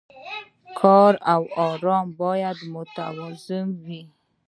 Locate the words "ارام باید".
1.69-2.57